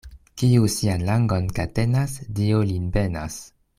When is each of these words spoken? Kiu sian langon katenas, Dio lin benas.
Kiu 0.41 0.69
sian 0.75 1.03
langon 1.09 1.49
katenas, 1.59 2.17
Dio 2.41 2.63
lin 2.71 2.89
benas. 2.97 3.39